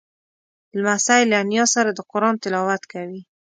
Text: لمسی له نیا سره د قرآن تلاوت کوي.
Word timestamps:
لمسی 0.77 1.21
له 1.31 1.39
نیا 1.49 1.65
سره 1.75 1.89
د 1.93 1.99
قرآن 2.11 2.35
تلاوت 2.43 2.81
کوي. 2.93 3.21